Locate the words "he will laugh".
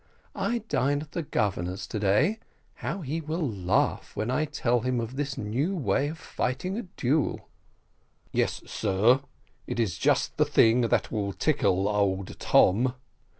3.01-4.15